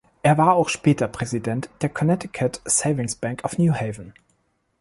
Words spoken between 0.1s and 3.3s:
Er war auch später Präsident der "Connecticut Savings